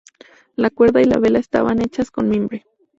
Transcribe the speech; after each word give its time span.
La 0.55 0.71
cuerda 0.71 0.99
y 0.99 1.03
la 1.05 1.19
vela 1.19 1.37
estaban 1.37 1.79
hechas 1.79 2.09
con 2.09 2.27
mimbre. 2.27 2.65